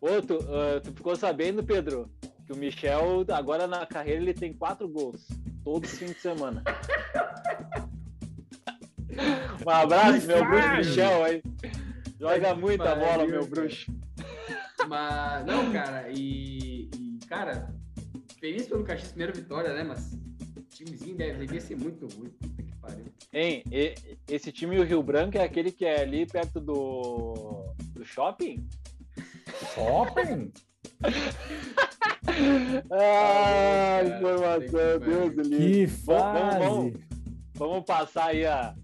[0.00, 2.10] Ô, tu, ah, tu ficou sabendo, Pedro,
[2.46, 5.28] que o Michel, agora na carreira, ele tem quatro gols.
[5.62, 6.62] Todos os fins de semana.
[9.66, 11.42] Um abraço, meu bruxo Michel aí.
[12.20, 13.92] Joga muita bola, meu bruxo.
[14.86, 17.74] Mas, não, cara, e, e, cara,
[18.38, 19.82] feliz pelo Caxias, primeira vitória, né?
[19.82, 20.12] Mas
[20.56, 22.32] o timezinho deve, devia ser muito ruim.
[22.88, 23.04] Pariu.
[23.32, 23.94] Hein, e-
[24.28, 28.66] esse time do Rio Branco é aquele que é ali perto do, do shopping?
[29.74, 30.52] Shopping?
[32.90, 35.42] Ah, informação, Deus do.
[35.42, 36.58] Que Vamos, fase!
[36.58, 36.92] vamos,
[37.54, 38.74] Vamos passar aí a.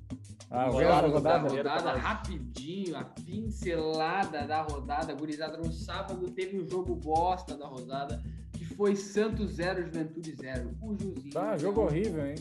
[0.51, 1.49] Ah, Vamos o vamos rodada?
[1.49, 1.79] rodar.
[1.79, 5.57] rodada, rapidinho, a pincelada da rodada, gurizada.
[5.57, 10.71] No sábado teve um jogo bosta da rodada, que foi Santos 0, Juventude 0.
[10.81, 11.33] O Juzinho.
[11.33, 12.37] Tá, jogo horrível, hein?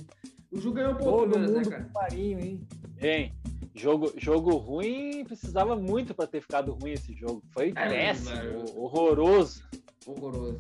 [0.54, 1.84] O Ju ganhou Todo ponturas, né, mundo cara?
[1.84, 2.68] com farinho, hein?
[3.02, 3.34] Hein,
[3.74, 7.42] jogo, jogo ruim, precisava muito para ter ficado ruim esse jogo.
[7.52, 8.64] Foi É, péssimo, mano.
[8.78, 9.64] horroroso.
[10.06, 10.60] Horroroso.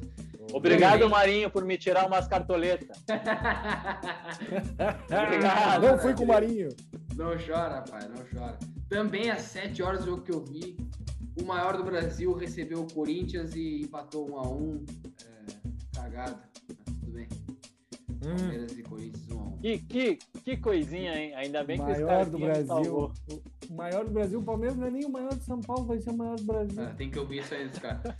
[0.51, 1.09] Obrigado.
[1.09, 2.97] Marinho, por me tirar umas cartoletas.
[5.25, 5.81] Obrigado.
[5.81, 6.69] Não fui com o Marinho.
[7.15, 8.57] Não chora, pai, não chora.
[8.89, 10.75] Também às 7 horas do jogo que eu vi,
[11.39, 14.85] o maior do Brasil recebeu o Corinthians e empatou 1 a 1
[15.25, 15.45] é,
[15.95, 17.27] Cagado, mas tudo bem.
[18.25, 21.33] Hum, Palmeiras e Corinthians 1 a 1 Que, que, que coisinha, hein?
[21.35, 22.65] Ainda bem que esse maior do Brasil.
[22.67, 23.11] salvou.
[23.69, 25.99] O maior do Brasil, o Palmeiras não é nem o maior de São Paulo, vai
[25.99, 26.81] ser o maior do Brasil.
[26.83, 28.01] Ah, tem que ouvir isso aí dos caras.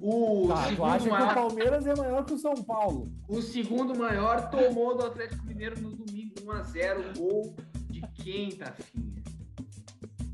[0.00, 3.10] O, Tá, tu segundo acha que o maior, Palmeiras é maior que o São Paulo?
[3.26, 7.54] o segundo maior tomou do Atlético Mineiro no domingo 1 a 0 Gol
[7.88, 9.22] de quem, Tafinha?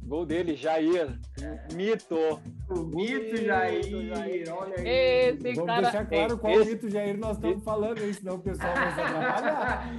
[0.04, 1.20] Gol dele, Jair.
[1.72, 2.16] Mito.
[2.70, 4.54] O Mito Jair, Jair.
[4.54, 4.88] olha aí.
[4.88, 5.83] Esse Vamos cara.
[5.83, 9.00] deixar claro qual esse- mito Jair nós estamos falando aí, senão o pessoal vai se
[9.00, 9.92] atrapalhar.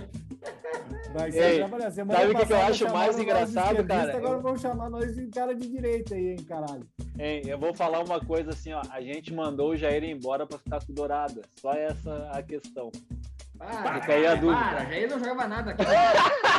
[1.13, 1.91] Vai se atrapalhar.
[1.91, 4.15] Semana sabe o que que eu acho mais engraçado, cara?
[4.17, 6.87] Agora Eu- vão chamar nós de cara de direita aí, hein, caralho.
[7.19, 8.81] Hein, eu vou falar uma coisa assim, ó.
[8.89, 11.41] A gente mandou o Jair embora pra ficar com o Dourado.
[11.59, 12.89] Só essa a questão.
[13.57, 14.57] Para, Fica aí a dúvida.
[14.59, 15.83] Para, Jair não jogava nada aqui.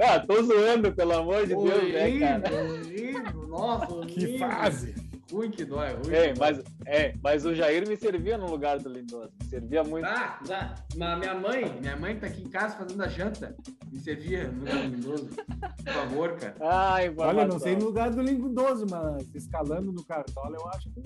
[0.00, 2.54] Ah, tô zoando, pelo amor de Deus, né, cara?
[2.64, 3.92] horrível, nossa, Que
[4.24, 4.38] horrível.
[4.38, 4.94] fase.
[5.32, 6.14] Ruim que dói, ruim.
[6.14, 6.52] Ei, que dói.
[6.52, 9.30] mas, é, mas o Jair me servia no lugar do Lindoso.
[9.40, 10.04] Me servia muito.
[10.04, 10.74] Tá, tá.
[10.96, 13.56] Mas minha mãe, minha mãe tá aqui em casa fazendo a janta.
[13.90, 15.28] Me servia no lugar do Lindoso.
[15.28, 16.54] Por favor, cara.
[16.60, 17.38] Ah, informação.
[17.40, 21.02] Olha, não sei no lugar do Lindoso, mas escalando no cartola, eu acho que.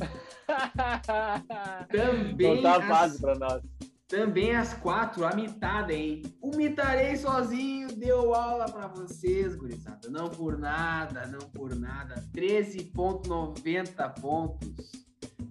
[1.92, 3.62] Também, Não tá fácil pra nós.
[4.10, 6.22] Também às quatro, a mitada, hein?
[6.42, 10.10] O Mitarei sozinho deu aula pra vocês, gurizada.
[10.10, 12.16] Não por nada, não por nada.
[12.34, 14.90] 13,90 pontos.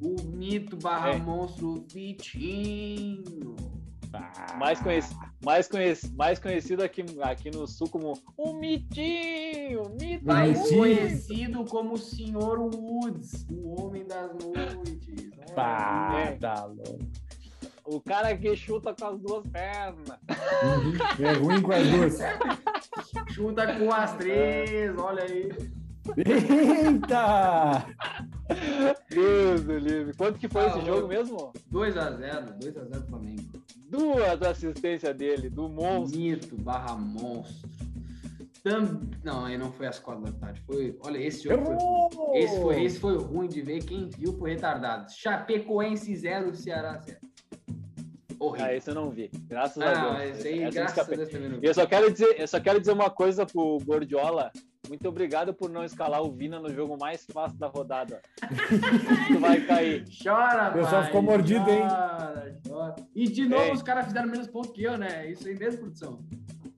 [0.01, 1.17] O mito barra É.
[1.17, 3.55] monstro Vitinho.
[4.57, 9.83] Mais, conheci, mais, conheci, mais conhecido aqui, aqui no sul como o Mitinho.
[10.01, 12.59] Mito Mais conhecido como o Sr.
[12.59, 15.29] Woods, o homem das noites.
[15.55, 16.31] Pá, É.
[16.37, 16.97] tá louco.
[17.91, 20.19] O cara que chuta com as duas pernas.
[21.19, 22.19] É ruim com as duas.
[23.33, 25.49] Chuta com as três, olha aí.
[26.17, 27.85] Eita!
[29.09, 30.13] Deus do livre.
[30.15, 31.51] Quanto que foi Ah, esse jogo mesmo?
[31.71, 33.49] 2x0, 2x0 Flamengo.
[33.89, 36.19] Duas assistências dele, do monstro.
[36.19, 37.67] Mito barra monstro.
[38.63, 39.01] Tam...
[39.23, 40.61] Não, aí não foi às quatro da tarde.
[40.61, 40.95] Foi.
[41.01, 41.65] Olha, esse jogo
[42.13, 42.37] foi.
[42.37, 43.83] Esse foi, esse foi ruim de ver.
[43.83, 45.11] Quem viu foi retardado.
[45.11, 47.17] Chapecoense 0, Ceará 0.
[48.39, 48.65] Horrível.
[48.67, 49.29] Ah, esse eu não vi.
[49.47, 50.45] Graças Ah, a Deus.
[50.45, 51.03] aí, Essa graças a.
[51.15, 51.67] Deus também não E vi.
[51.67, 54.51] eu só quero dizer, eu só quero dizer uma coisa pro Gordiola.
[54.87, 58.21] Muito obrigado por não escalar o Vina no jogo mais fácil da rodada.
[59.27, 60.05] tu vai cair.
[60.23, 61.81] Chora, O pessoal ficou mordido, hein?
[61.87, 62.95] chora, chora.
[63.13, 63.71] E de novo Ei.
[63.73, 65.29] os caras fizeram menos ponto que eu, né?
[65.29, 66.19] Isso aí mesmo, produção.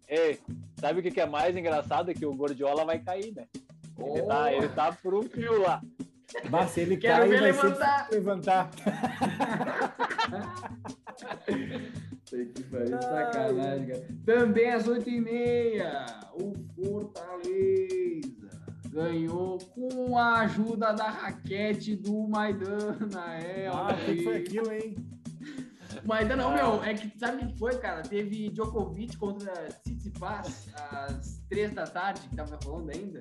[0.09, 0.39] Ei,
[0.77, 2.11] sabe o que é mais engraçado?
[2.11, 3.45] É que o Gordiola vai cair, né?
[3.97, 4.27] Ele, Oh.
[4.27, 5.79] tá, ele tá por um fio lá.
[6.49, 8.07] Mas se ele Quero cair, ver vai ser levantar.
[8.11, 8.69] levantar.
[12.25, 12.53] Que
[13.01, 14.07] sacanagem, cara.
[14.25, 15.83] Também às 8h30,
[16.33, 18.49] o Fortaleza
[18.89, 23.35] ganhou com a ajuda da raquete do Maidana.
[23.35, 24.95] É, Ah, olha o que foi aquilo, hein?
[26.05, 28.01] Maidana, não, meu, é que sabe o que foi, cara?
[28.01, 29.51] Teve Djokovic contra
[29.83, 33.19] Tsitsipas às 3 da tarde, que tava rolando ainda.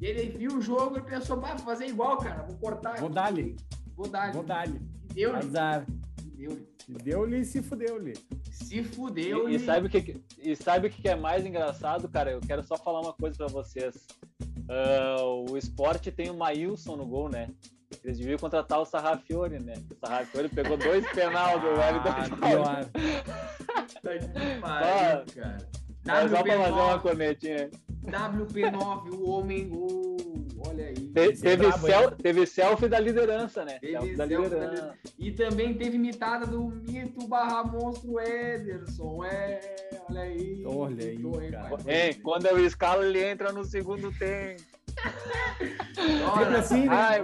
[0.00, 2.42] Ele viu o jogo e pensou, vou fazer igual, cara.
[2.42, 2.98] Vou cortar.
[2.98, 3.56] Vou dar-lhe.
[3.96, 4.32] Vou dar.
[4.32, 4.80] Vou dar-lhe.
[5.10, 5.38] E deu-lhe.
[5.38, 5.86] Azar.
[6.40, 6.66] Deu-lhe.
[6.88, 8.14] Deu-lhe e se fudeu-lhe.
[8.50, 9.48] Se fudeu.
[9.48, 12.30] E, e sabe o que, e sabe o que é mais engraçado, cara?
[12.30, 14.06] Eu quero só falar uma coisa pra vocês.
[14.66, 17.50] Ah, o esporte tem o Maílson no gol, né?
[18.02, 19.74] Eles deviam contratar o Sarrafiore, né?
[19.90, 22.08] O Sarrafiore pegou dois penal do Wellington.
[22.08, 22.90] Ah, pior.
[24.02, 25.68] Tá que pariu, cara.
[26.06, 27.70] Mas só pra fazer uma WP9, cornetinha.
[28.06, 30.16] WP9, o homem gol.
[30.66, 30.94] Olha aí.
[30.94, 33.78] Te- é teve, brabo, teve selfie da liderança, né?
[33.78, 34.98] Teve selfie da selfie da liderança.
[35.18, 39.24] E também teve imitada do mito barra monstro Ederson.
[39.24, 39.60] É,
[40.08, 40.62] olha aí.
[40.66, 41.76] Olha aí, cara.
[41.76, 42.08] pai?
[42.08, 44.62] Hein, quando eu escalo, ele entra no segundo tempo.
[45.94, 46.94] Sempre assim, né?
[46.94, 47.22] Ai.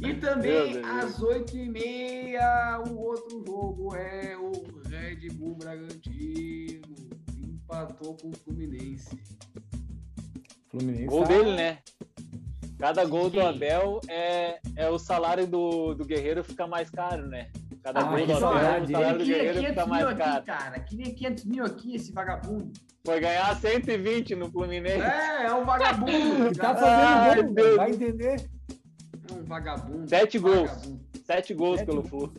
[0.00, 4.52] E também às 8h30, o outro jogo é o
[4.88, 6.82] Red Bull Bragantino.
[7.38, 9.16] Empatou com o Fluminense.
[10.78, 11.06] Fluminense.
[11.06, 11.78] Gol tá- dele, né?
[12.78, 13.40] Cada gol do.
[13.40, 17.48] Abel é, é o salário do, do Guerreiro fica mais caro, né?
[17.82, 20.44] Cada Ah, gol do Abel, o salário do Guerreiro 500 fica mais aqui, caro.
[20.44, 20.80] cara.
[20.80, 22.72] Queria 500 mil aqui, esse vagabundo.
[23.04, 25.00] Foi ganhar 120 no Fluminense.
[25.00, 26.52] É, é um vagabundo.
[26.58, 28.46] Tá fazendo gol, vai entender.
[29.30, 30.08] É um vagabundo.
[30.08, 30.68] Sete gols.
[30.70, 31.00] Vagabundo.
[31.24, 32.30] Sete gols Sete pelo gols.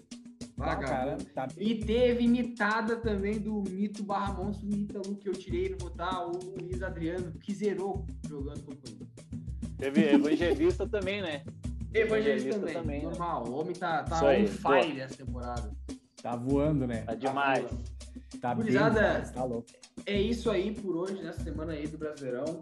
[0.60, 1.26] Ah, cara, Vagabundo.
[1.26, 1.68] tá bem.
[1.68, 6.32] E teve imitada também do mito barra monstro Ítalo que eu tirei no botar, o
[6.60, 9.10] Luiz Adriano, que zerou jogando com o Corinthians.
[9.78, 11.44] Teve evangelista também, né?
[11.94, 13.06] Evangelista Evangelista também, também, né?
[13.06, 13.48] normal.
[13.48, 15.72] O homem tá, tá on fire essa temporada.
[16.22, 17.04] Tá voando, né?
[17.04, 17.66] Tá demais.
[18.42, 19.00] Tá bem Gurizada.
[19.00, 19.68] demais, tá louco.
[20.06, 22.60] É isso aí por hoje, nessa semana aí do Brasileirão.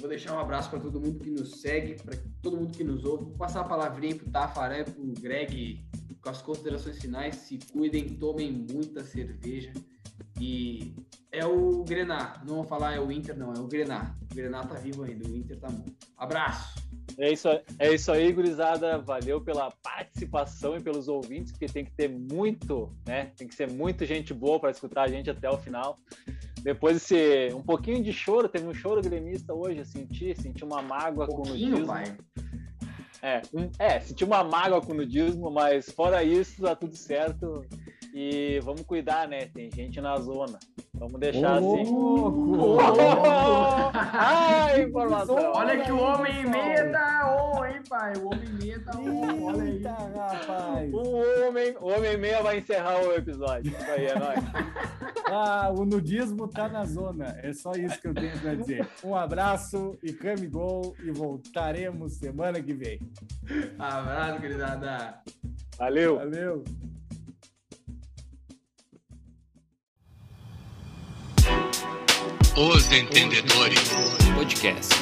[0.00, 3.04] Vou deixar um abraço para todo mundo que nos segue, para todo mundo que nos
[3.04, 3.24] ouve.
[3.24, 5.84] Vou passar a palavrinha pro Tafaré, pro Greg,
[6.22, 7.36] com as considerações finais.
[7.36, 9.72] Se cuidem, tomem muita cerveja.
[10.40, 10.94] E
[11.30, 14.16] é o Grenar, não vou falar é o Inter, não, é o Grenar.
[14.30, 15.92] O Grenar tá vivo ainda, o Inter tá morto.
[16.16, 16.80] Abraço!
[17.18, 18.98] É isso, aí- é isso aí, gurizada.
[18.98, 23.32] Valeu pela participação e pelos ouvintes, porque tem que ter muito, né?
[23.36, 25.98] Tem que ser muito gente boa para escutar a gente até o final.
[26.62, 30.80] Depois desse um pouquinho de choro, teve um choro gremista hoje, eu senti, senti uma
[30.80, 31.86] mágoa Um com o nudismo.
[31.86, 32.16] pai.
[33.22, 33.42] É,
[33.78, 37.64] é, senti uma mágoa com o nudismo, mas fora isso, tá tudo certo.
[38.14, 39.46] E vamos cuidar, né?
[39.46, 40.58] Tem gente na zona.
[41.00, 41.90] Vamos deixar Ô, assim.
[41.94, 42.78] louco!
[43.96, 45.34] Ai, informação.
[45.54, 48.12] Olha que o homem meia tá on, hein, pai?
[48.18, 49.76] O homem meia tá on, olha aí.
[49.76, 50.92] Eita, rapaz!
[50.92, 53.72] O homem, o homem meia vai encerrar o episódio.
[53.72, 54.40] Isso aí, é nóis.
[55.32, 57.38] Ah, o nudismo tá na zona.
[57.40, 58.84] É só isso que eu tenho pra dizer.
[59.04, 62.98] Um abraço e came gol e voltaremos semana que vem.
[63.78, 65.20] Abraço, queridada.
[65.78, 66.16] Valeu.
[66.16, 66.64] Valeu!
[72.60, 73.80] Os Entendedores
[74.34, 74.94] Podcast.